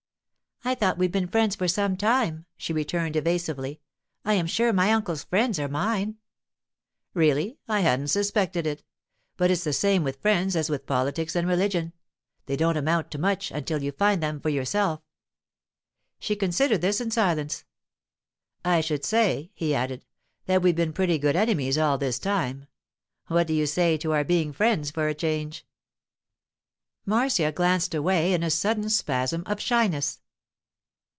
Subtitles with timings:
[0.63, 3.81] 'I thought we'd been friends for some time,' she returned evasively.
[4.23, 6.17] 'I am sure my uncle's friends are mine.'
[7.15, 8.83] 'Really, I hadn't suspected it!
[9.37, 11.93] But it's the same with friends as with politics and religion:
[12.45, 15.01] they don't amount to much until you find them for yourself.'
[16.19, 17.65] She considered this in silence.
[18.63, 20.05] 'I should say,' he added,
[20.45, 22.67] 'that we'd been pretty good enemies all this time.
[23.29, 25.65] What do you say to our being friends, for a change?'
[27.03, 30.19] Marcia glanced away in a sudden spasm of shyness.